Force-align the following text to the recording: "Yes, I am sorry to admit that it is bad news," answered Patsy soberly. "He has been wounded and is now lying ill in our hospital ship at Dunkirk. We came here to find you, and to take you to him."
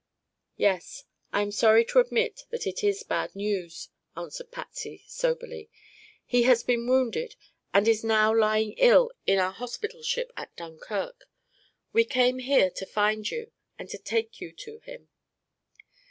"Yes, 0.57 1.03
I 1.31 1.43
am 1.43 1.51
sorry 1.51 1.85
to 1.85 1.99
admit 1.99 2.45
that 2.49 2.65
it 2.65 2.83
is 2.83 3.03
bad 3.03 3.35
news," 3.35 3.89
answered 4.17 4.49
Patsy 4.51 5.03
soberly. 5.05 5.69
"He 6.25 6.41
has 6.41 6.63
been 6.63 6.87
wounded 6.87 7.35
and 7.71 7.87
is 7.87 8.03
now 8.03 8.35
lying 8.35 8.71
ill 8.79 9.11
in 9.27 9.37
our 9.37 9.51
hospital 9.53 10.01
ship 10.01 10.31
at 10.35 10.55
Dunkirk. 10.55 11.29
We 11.93 12.03
came 12.03 12.39
here 12.39 12.71
to 12.71 12.85
find 12.87 13.29
you, 13.29 13.51
and 13.77 13.89
to 13.89 13.99
take 13.99 14.41
you 14.41 14.51
to 14.53 14.79
him." 14.79 15.09